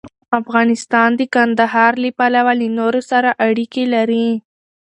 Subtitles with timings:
[0.41, 4.29] افغانستان د کندهار له پلوه له نورو سره اړیکې لري.